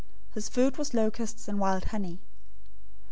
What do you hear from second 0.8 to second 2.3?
locusts and wild honey.